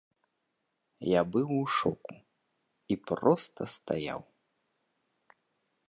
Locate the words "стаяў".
3.75-4.21